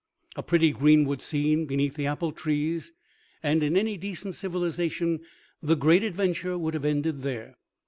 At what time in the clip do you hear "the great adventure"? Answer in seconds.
5.61-6.57